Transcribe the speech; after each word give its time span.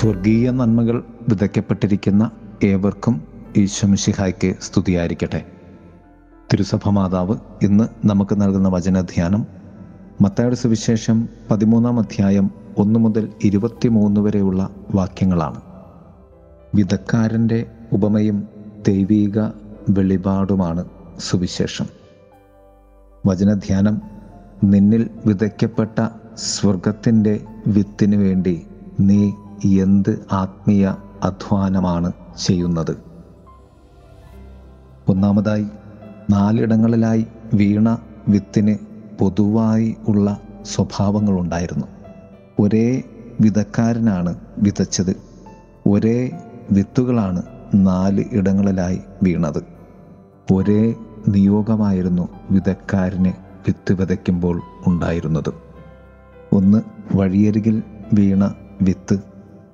സ്വർഗീയ 0.00 0.50
നന്മകൾ 0.50 1.04
വിതയ്ക്കപ്പെട്ടിരിക്കുന്ന 1.28 2.30
ഏവർക്കും 2.64 3.22
ഈശ്വമിഷിഹായ്ക്ക് 3.56 4.54
സ്തുതിയായിരിക്കട്ടെ. 4.62 5.46
തിരുസഭ 6.52 6.88
മാതാവ് 6.88 7.36
ഇന്ന് 7.62 8.06
നമുക്ക് 8.06 8.40
നൽകുന്ന 8.40 8.68
വചനധ്യാനം 8.68 9.46
മത്തായുടെ 10.20 10.54
സുവിശേഷം 10.54 11.28
പതിമൂന്നാം 11.50 11.98
അധ്യായം 11.98 12.50
ഒന്ന് 12.78 13.00
മുതൽ 13.00 13.28
ഇരുപത്തിമൂന്ന് 13.44 14.20
വരെയുള്ള 14.20 14.70
വാക്യങ്ങളാണ്. 14.94 15.60
വിധക്കാരന്റെ 16.74 17.66
ഉപമയും 17.92 18.48
ദൈവീക 18.88 19.38
വെളിപാടുമാണ് 19.88 20.84
സുവിശേഷം. 21.18 21.86
വചനധ്യാനം 23.26 24.02
നിന്നിൽ 24.64 25.10
വിതയ്ക്കപ്പെട്ട 25.26 26.08
സ്വർഗത്തിന്റെ 26.34 27.40
വിത്തിന് 27.66 28.16
വേണ്ടി 28.16 28.66
നീ 29.00 29.32
എന്ത് 29.64 30.26
ആത്മീയ 30.32 30.94
അധ്വാനമാണ് 31.22 32.12
ചെയ്യുന്നത്? 32.38 32.96
ഒന്നാമതായി 35.08 35.66
നാലിടങ്ങളിലായി 36.30 37.26
വീണ 37.54 37.98
വിത്തിന് 38.28 38.76
പൊതുവായി 39.20 39.96
ഉള്ള 40.08 40.40
സ്വഭാവങ്ങളുണ്ടായിരുന്നു. 40.62 41.86
ഒരേ 42.58 43.02
വിധക്കാരനാണ് 43.40 44.36
വിതച്ചത്. 44.58 45.16
ഒരേ 45.88 46.30
വിത്തുകളാണ് 46.70 47.42
നാല് 47.74 48.24
ഇടങ്ങളിലായി 48.32 49.00
വീണത്. 49.22 49.64
ഒരേ 50.52 50.94
നിയോഗമായിരുന്നു 51.28 52.28
വിതക്കാരന് 52.50 53.32
വിത്ത് 53.66 53.92
വിതയ്ക്കുമ്പോൾ 53.92 54.60
ഉണ്ടായിരുന്നത്. 54.86 55.54
ഒന്ന് 56.52 56.82
വഴിയരികിൽ 57.16 57.82
വീണ 58.12 58.54
വിത്ത് 58.82 59.18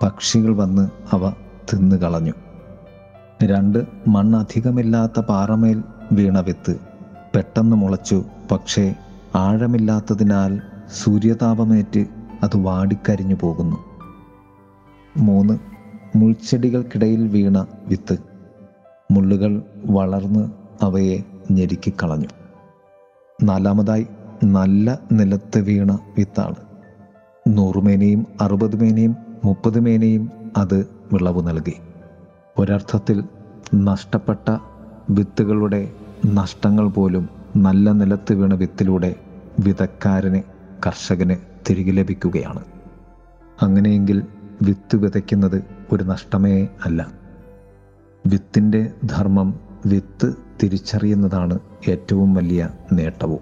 പക്ഷികൾ 0.02 0.56
വന്ന് 0.56 0.91
അവ 1.12 1.30
തിന്നു 1.72 1.97
കളഞ്ഞു. 1.97 2.33
രണ്ട് 3.44 3.84
മണ്ണധികമില്ലാത്ത 4.08 5.20
പാറമേൽ 5.20 5.83
വീണ 6.12 6.41
വിത്ത് 6.41 6.77
പെട്ടെന്ന് 7.34 7.77
മുളച്ചു. 7.77 8.25
പക്ഷേ 8.53 8.94
ആഴമില്ലാത്തതിനാൽ 9.34 10.61
സൂര്യതാപമേറ്റ് 10.92 12.06
അത് 12.42 12.56
വാടിക്കരിഞ്ഞു 12.56 13.36
പോകുന്നു. 13.41 13.77
മൂന്ന് 15.16 15.58
മുൾച്ചെടികൾക്കിടയിൽ 16.16 17.28
വീണ 17.28 17.66
വിത്ത് 17.86 18.19
മുള്ളുകൾ 19.10 19.62
വളർന്ന് 19.84 20.50
അവയെ 20.83 21.25
ഞെരുക്കിക്കളഞ്ഞു. 21.50 22.28
നാലാമതായി 23.42 24.06
നല്ല 24.44 24.98
നിലത്ത് 25.12 25.58
വീണ 25.60 25.92
വിത്താണ്. 26.19 26.56
നൂറുമേനയും 27.48 28.27
അറുപത് 28.41 28.77
മേനയും 28.77 29.25
മുപ്പത് 29.47 29.80
മേനയും 29.80 30.30
അത് 30.56 30.89
വിളവ് 31.12 31.48
നൽകി. 31.48 31.72
ഒരർത്ഥത്തിൽ 32.58 33.25
നഷ്ടപ്പെട്ട 33.75 34.58
വിത്തുകളുടെ 35.11 35.92
നഷ്ടങ്ങൾ 36.27 36.88
പോലും 36.88 37.28
നല്ല 37.56 37.92
നിലത്ത് 37.92 38.34
വീണ 38.34 38.55
വിത്തിലൂടെ 38.55 39.14
വിതക്കാരന് 39.61 40.42
കർഷകന് 40.86 41.36
തിരികെ 41.70 41.91
ലഭിക്കുകയാണ്. 41.91 42.64
അങ്ങനെയെങ്കിൽ 43.62 44.22
വിത്ത് 44.62 44.97
വിതയ്ക്കുന്നത് 44.97 45.64
ഒരു 45.92 46.05
നഷ്ടമേ 46.05 46.69
അല്ല. 46.84 47.12
വിത്തിന്റെ 48.27 48.92
ധർമ്മം 49.05 49.60
വിത്ത് 49.86 50.34
തിരിച്ചറിയുന്നതാണ് 50.62 51.58
ഏറ്റവും 51.88 52.34
വലിയ 52.34 52.69
നേട്ടവും. 52.92 53.41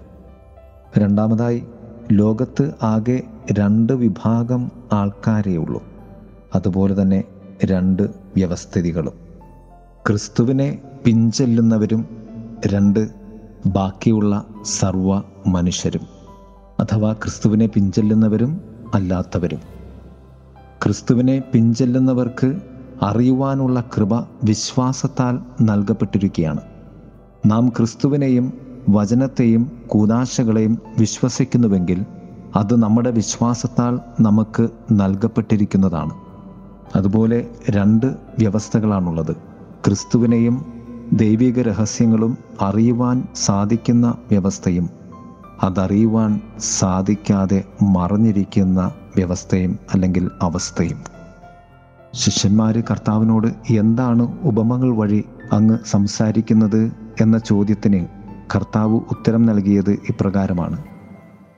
രണ്ടാമതായി 0.97 1.63
ലോകത്ത് 2.11 2.71
ആകെ 2.83 3.23
രണ്ട് 3.51 3.93
വിഭാഗം 3.93 4.71
ആൾക്കാരേ 4.93 5.55
ഉള്ളൂ. 5.55 5.94
അതുപോലെ 6.55 7.01
തന്നെ 7.01 7.23
രണ്ട് 7.65 8.03
വ്യവസ്ഥിതികളും. 8.03 9.13
ക്രിസ്തുവിനെ 10.07 10.79
പിഞ്ചെല്ലുന്നവരും 11.05 12.05
രണ്ട് 12.67 13.09
ബാക്കിയുള്ള 13.65 14.45
സർവ 14.65 15.21
മനുഷ്യരും 15.47 16.01
അഥവാ 16.79 17.13
ക്രിസ്തുവിനെ 17.13 17.65
പിഞ്ചെല്ലുന്നവരും 17.67 18.61
അല്ലാത്തവരും. 18.93 19.59
ക്രിസ്തുവിനെ 20.83 21.43
പിഞ്ചെല്ലുന്നവർക്ക് 21.53 22.59
അറിയുവാനുള്ള 23.01 23.83
കൃപ 23.97 24.19
വിശ്വാസത്താൽ 24.19 25.39
നൽകപ്പെട്ടിരിക്കുകയാണ്. 25.61 26.61
നാം 27.45 27.69
ക്രിസ്തുവിനെയും 27.69 28.53
വചനത്തെയും 28.89 29.71
കൂതാശകളെയും 29.87 30.79
വിശ്വസിക്കുന്നുവെങ്കിൽ 30.99 32.05
അത് 32.55 32.75
നമ്മുടെ 32.75 33.11
വിശ്വാസത്താൽ 33.11 33.99
നമുക്ക് 34.21 34.69
നൽകപ്പെട്ടിരിക്കുന്നതാണ്. 34.91 36.24
അതുപോലെ 36.95 37.47
രണ്ട് 37.69 38.05
വ്യവസ്ഥകളാണുള്ളത്. 38.39 39.35
ക്രിസ്തുവിനെയും 39.85 40.73
ദൈവിക 41.13 41.61
രഹസ്യങ്ങളും 41.61 42.37
അറിയുവാൻ 42.61 43.27
സാധിക്കുന്ന 43.35 44.17
വ്യവസ്ഥയും 44.29 44.89
അതറിയുവാൻ 45.63 46.41
സാധിക്കാതെ 46.59 47.63
മറഞ്ഞിരിക്കുന്ന 47.81 48.91
വ്യവസ്ഥയും 49.15 49.79
അല്ലെങ്കിൽ 49.93 50.29
അവസ്ഥയും. 50.41 51.15
ശിഷ്യന്മാർ 52.13 52.83
കർത്താവിനോട് 52.91 53.73
എന്താണ് 53.73 54.37
ഉപമകൾ 54.41 54.95
വഴി 54.95 55.23
അങ്ങ് 55.53 55.77
സംസാരിക്കുന്നത് 55.85 56.91
എന്ന 57.21 57.37
ചോദ്യത്തിന് 57.37 58.05
കർത്താവ് 58.55 58.93
ഉത്തരം 58.93 59.45
നൽകിയത് 59.45 59.91
ഇപ്രകാരമാണ്. 59.91 60.94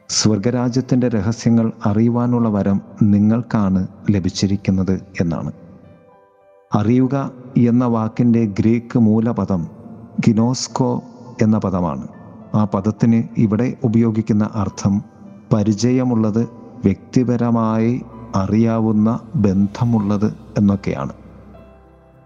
സ്വർഗരാജ്യത്തിന്റെ 0.09 1.09
രഹസ്യങ്ങൾ 1.09 1.71
അറിയുവാനുള്ള 1.85 2.49
വരം 2.49 2.81
നിങ്ങൾക്കാണ് 3.01 3.87
ലഭിച്ചിരിക്കുന്നത് 4.11 5.01
എന്നാണ്. 5.21 5.51
അറിയുക 6.75 7.31
എന്ന 7.57 7.85
വാക്കിന്റെ 7.85 8.45
ഗ്രീക്ക് 8.45 8.99
മൂലപദം 8.99 9.67
ഗിനോസ്കോ 10.27 11.03
എന്ന 11.41 11.57
പദമാണ്. 11.57 12.07
ആ 12.55 12.63
പദത്തിന് 12.63 13.23
ഇവിടെ 13.37 13.73
ഉപയോഗിക്കുന്ന 13.83 14.49
അർത്ഥം 14.55 15.01
പരിചയമുള്ളത് 15.53 16.49
വ്യക്തിപരമായി 16.85 18.01
അറിയാവുന്ന 18.35 19.19
ബന്ധമുള്ളത് 19.35 20.33
എന്നൊക്കെയാണ്. 20.57 21.13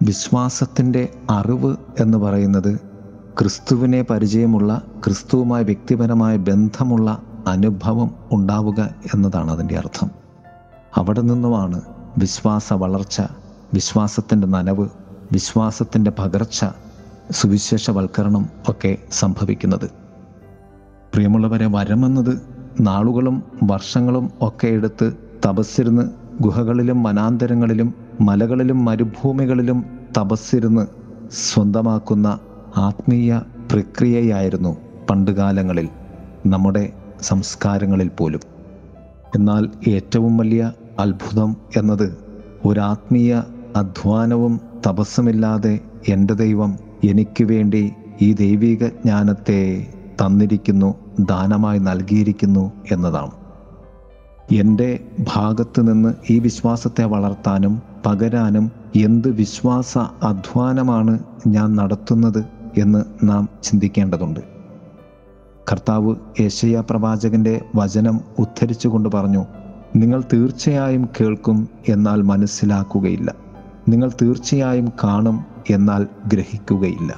വിശ്വാസത്തിന്റെ 0.03 1.09
അറിവ് 1.29 1.75
എന്ന് 1.99 2.17
പറയുന്നത് 2.17 2.79
ക്രിസ്തുവിനെ 3.39 4.01
പരിചയമുള്ള 4.01 4.81
ക്രിസ്തുവുമായി 5.05 5.63
വ്യക്തിപരമായ 5.63 6.37
ബന്ധമുള്ള 6.37 7.23
അനുഭവം 7.47 8.15
ഉണ്ടാവുക 8.31 8.89
എന്നതാണ് 9.13 9.51
അതിന്റെ 9.51 9.77
അർത്ഥം. 9.77 10.09
അവിടെ 10.97 11.21
നിന്നുമാണ് 11.21 11.81
വിശ്വാസ 12.17 12.73
വളർച്ച 12.73 13.21
വിശ്വാസത്തിന്റെ 13.73 14.47
നനവ് 14.47 14.87
വിശ്വാസത്തിന്റെ 15.31 16.11
പകർച്ച 16.11 16.65
സുവിശേഷവൽക്കരണം 17.31 18.49
ഒക്കെ 18.69 18.97
സംഭവിക്കുന്നത്. 19.11 19.89
പ്രിയമുള്ളവരെ 21.13 21.67
വരമെന്നത് 21.67 22.41
നാളുകളും 22.79 23.43
വർഷങ്ങളും 23.63 24.31
ഒക്കെ 24.41 24.67
എടുത്ത് 24.67 25.13
തപസ്സിരുന്ന് 25.45 26.09
ഗുഹകളിലും 26.41 27.03
വനാന്തരങ്ങളിലും 27.03 27.93
മലകളിലും 28.21 28.85
മരുഭൂമികളിലും 28.85 29.85
തപസ്സിരുന്ന് 30.17 30.87
സ്വന്തമാക്കുന്ന 31.31 32.39
ആത്മീയ 32.77 33.41
പ്രക്രിയയായിരുന്നു 33.71 34.77
പണ്ടുകാലങ്ങളിൽ 35.09 35.89
നമ്മുടെ 36.45 36.93
സംസ്കാരങ്ങളിൽ 37.21 38.07
പോലും. 38.07 38.39
എന്നാൽ 39.35 39.89
ഏറ്റവും 39.89 40.37
വലിയ 40.37 40.71
അത്ഭുതം 40.99 41.55
എന്നത് 41.77 42.17
ഒരാത്മീയ 42.65 43.41
അധ്വാനവും 43.75 44.61
തപസ്സുമില്ലാതെ 44.87 45.79
എന്റെ 46.09 46.33
ദൈവം 46.33 46.77
എനിക്ക് 47.03 47.43
വേണ്ടി 47.43 47.91
ഈ 48.21 48.33
ദൈവിക 48.33 48.87
ജ്ഞാനത്തെ 48.87 49.87
തന്നിരിക്കുന്നു 50.21 50.95
ദാനമായി 51.19 51.79
നൽകിയിരിക്കുന്നു 51.79 52.71
എന്നതാണ്. 52.91 53.31
എന്റെ 54.51 54.99
ഭാഗത്ത് 55.35 55.93
നിന്ന് 55.93 56.13
ഈ 56.29 56.39
വിശ്വാസത്തെ 56.39 57.03
വളർത്താനും 57.03 57.81
പകരാനും 58.05 58.71
എന്ത് 58.95 59.29
വിശ്വാസ 59.29 59.97
അധ്വാനമാണ് 59.97 61.19
ഞാൻ 61.47 61.75
നടത്തുന്നത് 61.75 62.45
എന്ന് 62.77 63.03
നാം 63.23 63.49
ചിന്തിക്കേണ്ടതുണ്ട്. 63.63 64.39
കർത്താവ് 65.71 66.15
യേശയ്യ 66.39 66.83
പ്രവാചകന്റെ 66.89 67.65
വചനം 67.75 68.19
ഉദ്ധരിച്ചുകൊണ്ട് 68.39 69.09
പറഞ്ഞു 69.09 69.45
നിങ്ങൾ 69.95 70.23
തീർച്ചയായും 70.33 71.09
കേൾക്കും 71.21 71.69
എന്നാൽ 71.89 72.21
മനസ്സിലാക്കുകയില്ല. 72.21 73.33
നിങ്ങൾ 73.89 74.11
തീർച്ചയായും 74.21 74.91
കാണും 75.03 75.45
എന്നാൽ 75.69 76.07
ഗ്രഹിക്കുകയില്ല. 76.27 77.15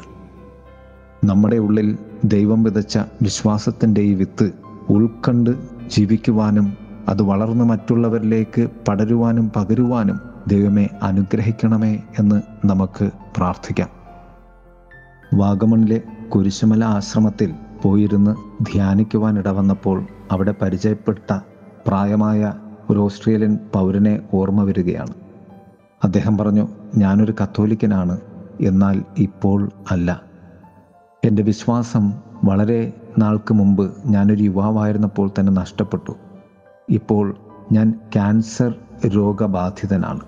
നമ്മുടെ 1.24 1.56
ഉള്ളിൽ 1.56 1.98
ദൈവം 2.26 2.64
വിതച്ച 2.64 2.98
വിശ്വാസത്തിന്റെ 2.98 4.02
ഈ 4.02 4.14
വിത്ത് 4.14 4.52
ഉൾക്കണ്ട് 4.90 5.52
ജീവിക്കുവാനും 5.88 6.78
അത് 7.08 7.22
വളർന്ന് 7.22 7.66
മറ്റുള്ളവരിലേക്ക് 7.66 8.68
പടരുവാനും 8.88 9.52
പകരുവാനും 9.56 10.20
ദൈവമേ 10.48 10.88
അനുഗ്രഹിക്കണമേ 11.04 12.00
എന്ന് 12.20 12.68
നമുക്ക് 12.68 13.10
പ്രാർത്ഥിക്കാം. 13.38 13.90
വാഗമണിലെ 15.34 16.02
കുരിശുമല 16.30 16.86
ആശ്രമത്തിൽ 16.86 17.54
പോയിരുന്ന് 17.84 18.64
ധ്യാനിക്കുവാൻ 18.74 19.40
ഇടവന്നപ്പോൾ 19.40 20.08
അവിടെ 20.32 20.54
പരിചയപ്പെട്ട 20.62 21.40
പ്രായമായ 21.88 22.54
ഒരു 22.90 23.00
ഓസ്ട്രേലിയൻ 23.00 23.60
പൗരനെ 23.74 24.22
ഓർമ്മ 24.34 24.64
വരികയാണ്. 24.64 25.14
അദ്ദേഹം 26.04 26.38
പറഞ്ഞു 26.38 26.68
ഞാനൊരു 26.98 27.34
കത്തോലിക്കനാണ് 27.44 28.20
എന്നാൽ 28.62 29.04
ഇപ്പോൾ 29.18 29.70
അല്ല. 29.92 30.22
എന്റെ 31.26 31.44
വിശ്വാസം 31.44 32.14
വളരെ 32.44 32.94
നാൾക്ക് 33.18 33.54
മുമ്പ് 33.54 33.94
ഞാനൊരു 34.06 34.44
യുവാവായിരുന്നപ്പോൾ 34.44 35.30
തന്നെ 35.40 35.52
നഷ്ടപ്പെട്ടു. 35.52 36.14
ഇപ്പോൾ 36.90 37.36
ഞാൻ 37.72 37.92
ക്യാൻസർ 38.14 38.74
രോഗബാധിതനാണ്. 39.08 40.20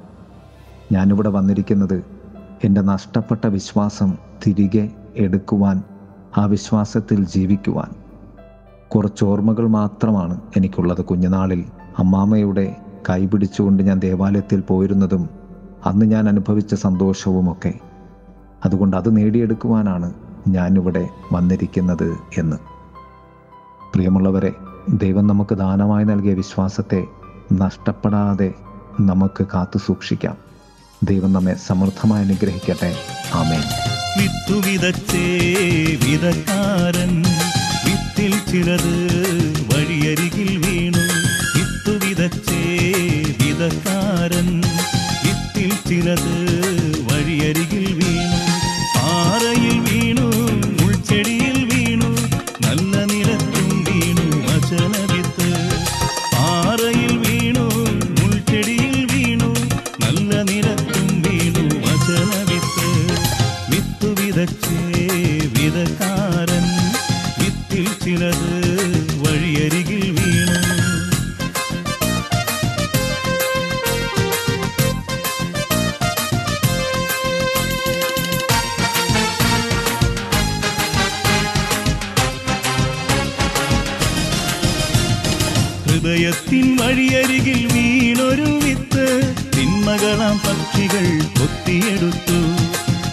ഞാനിവിടെ 0.92 1.30
വന്നിരിക്കുന്നത് 1.30 2.06
എന്റെ 2.64 2.82
നഷ്ടപ്പെട്ട 2.82 3.48
വിശ്വാസം 3.48 4.18
തിരികെ 4.48 4.90
എടുക്കുവാൻ 5.16 5.84
ആ 6.38 6.46
വിശ്വാസത്തിൽ 6.46 7.26
ജീവിക്കുവാൻ. 7.26 7.96
കുറച്ച് 8.88 9.26
ഓർമ്മകൾ 9.26 9.68
മാത്രമാണ് 9.68 10.42
എനിക്കുള്ളത്. 10.58 11.06
കുഞ്ഞുനാളിൽ 11.06 11.66
അമ്മാമ്മയുടെ 12.00 12.76
കൈപിടിച്ചുകൊണ്ട് 13.10 13.84
ഞാൻ 13.84 14.00
ദേവാലയത്തിൽ 14.00 14.62
പോയിരുന്നതും 14.62 15.30
അന്ന് 15.86 16.06
ഞാൻ 16.06 16.30
അനുഭവിച്ച 16.30 16.76
സന്തോഷവുമൊക്കെ. 16.76 17.74
അതുകൊണ്ട് 18.66 18.98
അത് 18.98 19.18
നേടിയെടുക്കുവാനാണ് 19.18 20.14
ഞാനിവിടെ 20.48 21.10
വന്നിരിക്കുന്നത് 21.34 22.18
എന്ന്. 22.38 22.58
പ്രിയമുള്ളവരെ 23.94 24.54
ദൈവം 24.90 25.28
നമുക്ക് 25.28 25.56
ദാനമായി 25.56 26.04
നൽകിയ 26.04 26.34
വിശ്വാസത്തെ 26.34 27.06
നഷ്ടപ്പെടാതെ 27.54 28.54
നമുക്ക് 29.00 29.46
കാത്തു 29.54 29.78
സൂക്ഷിക്കാം. 29.78 30.38
ദൈവം 31.04 31.34
നമ്മെ 31.34 31.56
സമൃദ്ധമായി 31.68 32.24
അനുഗ്രഹിക്കട്ടെ. 32.26 32.96
ആമേൻ. 33.34 33.62
വിത്തു 34.20 34.70
വിതച്ചേ 34.70 35.38
വിതക്കാരൻ 36.06 37.24
വിത്തിൽ 37.86 38.40
ചിലത് 38.52 39.08
വഴിയരികിൽ 39.74 40.58
വീണു. 40.58 40.98
വിത്തു 41.58 42.06
വിതച്ചേ 42.06 42.78
വിതക്കാരൻ 43.44 44.62
വിത്തിൽ 45.24 45.70
ചിലത് 45.70 46.46
വഴിയരികിൽ 47.14 47.65
ചിലത് 68.16 68.52
വഴിയരികിൽ 69.24 70.04
വീണു. 70.18 70.60
ഹൃദയത്തിൻ 85.88 86.68
വഴിയരികിൽ 86.82 87.60
വീണൊരു 87.74 88.50
വിത്ത് 88.66 89.08
തിന്മകളാം 89.58 90.38
പക്ഷികൾ 90.46 91.08
കൊത്തിയെടുത്തു. 91.40 92.40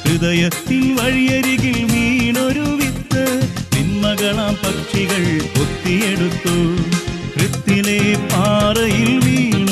ഹൃദയത്തിൻ 0.07 0.85
വഴിയരികിൽ 0.97 1.79
വീണൊരു 1.93 2.67
വിത്ത് 4.13 4.23
തിന്മകളാം 4.23 4.55
പക്ഷികൾ 4.63 5.23
കൊത്തിയെടുത്തു 5.55 6.55
കൃത്തിലെ 7.35 7.99
പാറയിൽ 8.33 9.13
വീണൊരു 9.25 9.72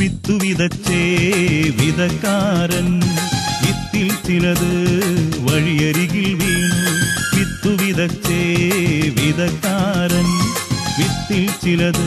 വിത്തു 0.00 0.34
വിതച്ചേ 0.42 1.00
വിതക്കാരൻ 1.78 2.88
വിത്തിൽ 3.62 4.08
ചിലത് 4.26 4.70
വഴിയരികിൽ 5.46 6.28
വീണു 6.40 6.78
വിത്തു 7.34 7.70
വിതച്ചേ 7.82 8.40
വിതക്കാരൻ 9.18 10.28
വിത്തിൽ 10.98 11.44
ചിലത് 11.62 12.06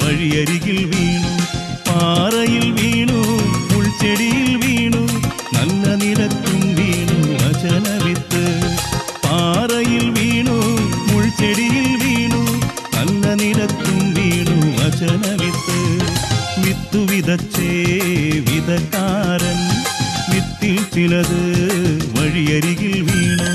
വഴിയരികിൽ 0.00 0.80
വീണു 0.92 1.32
പാറയിൽ 1.88 2.66
വീണു 2.78 3.20
ഉൾച്ചെടിയിൽ 3.76 4.50
വീണു 4.64 5.02
നല്ല 5.56 5.86
നിലത്തും 6.02 6.60
വീണു 6.78 7.18
വചനവിത്ത് 7.42 8.44
പാറയിൽ 9.26 10.06
വീണു 10.18 10.58
മുൾച്ചെടിയിൽ 11.10 11.88
വീണു 12.04 12.42
നല്ല 12.96 13.26
നിലത്തും 13.42 13.98
വീണു 14.18 14.58
വചനവിത്ത് 14.78 15.02
വിത്തു 15.02 15.33
വിതച്ചേ 17.26 17.68
വിതക്കാരൻ 18.46 19.58
വിത്തിൽ 20.30 20.76
ചിലത് 20.94 21.38
വഴിയരികിൽ 22.16 22.94
വീണു. 23.02 23.48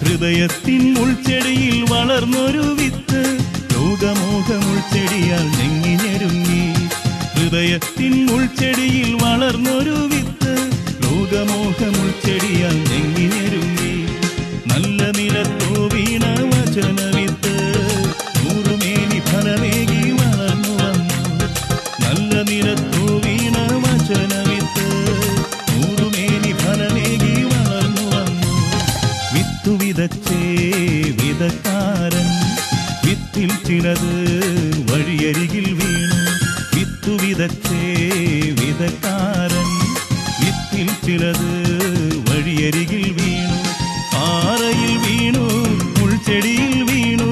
ഹൃദയത്തിൻ 0.00 0.82
ഉൾച്ചെടിയിൽ 0.98 1.76
വളർന്നൊരു 1.92 2.64
വിത്ത് 2.78 3.22
ലോകമോഹം 3.72 4.62
ഉൾച്ചെടിയാൽ 4.70 5.46
ഞെങ്ങിഞ്ഞെരുങ്ങി 5.58 6.62
ഹൃദയത്തിൻ 7.52 8.12
ഉൾച്ചെടിയിൽ 8.34 9.08
വളർന്നൊരു 9.22 9.94
വിത്ത് 10.10 10.52
ലോകമോഹമുൾച്ചെടിയാൽ 11.02 12.76
ഞെങ്ങിഞ്ഞെരുങ്ങി 12.90 13.94
നല്ല 14.70 15.00
നിലത്തോ 15.16 15.72
വീണ 15.94 16.24
വചനവിത്ത് 16.50 17.54
നൂറുമേനി 18.42 19.18
ഫലമേകി 19.30 20.02
വളർന്നു 20.18 20.74
വന്നു. 20.82 21.18
നല്ല 22.04 22.32
നിലത്തോ 22.50 23.02
വീണ 23.24 23.56
വചനവിത്ത് 23.86 24.86
നൂറുമേനി 25.72 26.52
ഫലമേകി 26.62 27.34
വളർന്നു 27.52 28.06
വന്നു. 28.14 28.54
വിത്തു 29.34 29.74
വിതച്ചേ 29.82 30.42
വിതക്കാരൻ 31.22 32.30
വിത്തിൽ 33.06 33.52
ചിലത് 33.68 34.14
വഴിയരികിൽ 34.92 35.68
വീണു. 35.80 36.29
വിത്തു 37.02 37.12
വിതച്ചേ 37.20 37.82
വിതക്കാരൻ 38.56 39.68
വിത്തിൽ 40.40 40.88
ചിലത് 41.04 41.46
വഴിയരികിൽ 42.26 43.04
വീണു 43.18 43.56
പാറയിൽ 44.14 44.92
വീണു 45.04 45.44
ഉൾച്ചെടിയിൽ 46.02 46.74
വീണു 46.90 47.28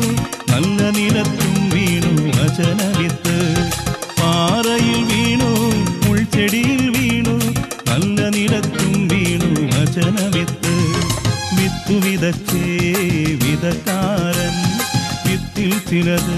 നല്ല 0.53 0.81
നിലത്തും 0.97 1.57
വീണു 1.75 2.13
വചനവിത്ത് 2.31 3.37
പാറയിൽ 4.21 5.03
വീണു 5.11 5.51
ഉൾച്ചെടിയിൽ 6.11 6.83
വീണു 6.97 7.37
നല്ല 7.91 8.21
നിലത്തും 8.37 8.95
വീണു 9.13 9.51
വചനവിത്ത് 9.75 10.75
വിത്തു 11.59 11.99
വിതച്ചേ 12.07 12.65
വിതക്കാരൻ 13.43 14.57
വിത്തിൽ 15.27 15.73
ചിലത് 15.91 16.38